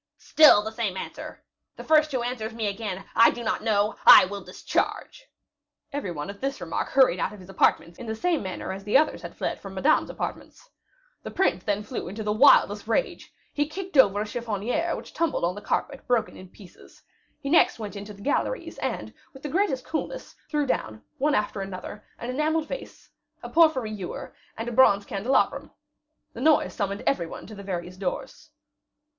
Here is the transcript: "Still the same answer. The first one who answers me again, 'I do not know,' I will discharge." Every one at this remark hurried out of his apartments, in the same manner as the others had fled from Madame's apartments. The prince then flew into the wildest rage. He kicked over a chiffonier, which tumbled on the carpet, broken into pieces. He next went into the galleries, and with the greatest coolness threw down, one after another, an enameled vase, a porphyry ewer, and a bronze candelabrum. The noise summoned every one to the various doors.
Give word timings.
"Still 0.17 0.63
the 0.63 0.71
same 0.71 0.97
answer. 0.97 1.43
The 1.75 1.83
first 1.83 2.11
one 2.11 2.23
who 2.23 2.27
answers 2.31 2.53
me 2.55 2.65
again, 2.65 3.05
'I 3.15 3.29
do 3.29 3.43
not 3.43 3.61
know,' 3.61 3.97
I 4.03 4.25
will 4.25 4.43
discharge." 4.43 5.27
Every 5.93 6.09
one 6.11 6.27
at 6.31 6.41
this 6.41 6.59
remark 6.59 6.87
hurried 6.89 7.19
out 7.19 7.33
of 7.33 7.39
his 7.39 7.49
apartments, 7.51 7.99
in 7.99 8.07
the 8.07 8.15
same 8.15 8.41
manner 8.41 8.71
as 8.71 8.83
the 8.83 8.97
others 8.97 9.21
had 9.21 9.35
fled 9.37 9.59
from 9.61 9.75
Madame's 9.75 10.09
apartments. 10.09 10.67
The 11.21 11.29
prince 11.29 11.63
then 11.65 11.83
flew 11.83 12.07
into 12.07 12.23
the 12.23 12.31
wildest 12.33 12.87
rage. 12.87 13.31
He 13.53 13.67
kicked 13.67 13.95
over 13.95 14.19
a 14.21 14.25
chiffonier, 14.25 14.95
which 14.95 15.13
tumbled 15.13 15.43
on 15.45 15.53
the 15.53 15.61
carpet, 15.61 16.07
broken 16.07 16.35
into 16.35 16.51
pieces. 16.51 17.03
He 17.39 17.51
next 17.51 17.77
went 17.77 17.95
into 17.95 18.13
the 18.15 18.23
galleries, 18.23 18.79
and 18.79 19.13
with 19.33 19.43
the 19.43 19.49
greatest 19.49 19.85
coolness 19.85 20.33
threw 20.49 20.65
down, 20.65 21.03
one 21.19 21.35
after 21.35 21.61
another, 21.61 22.03
an 22.17 22.31
enameled 22.31 22.67
vase, 22.67 23.11
a 23.43 23.49
porphyry 23.51 23.91
ewer, 23.91 24.33
and 24.57 24.67
a 24.67 24.71
bronze 24.71 25.05
candelabrum. 25.05 25.69
The 26.33 26.41
noise 26.41 26.73
summoned 26.73 27.03
every 27.05 27.27
one 27.27 27.45
to 27.45 27.53
the 27.53 27.61
various 27.61 27.97
doors. 27.97 28.49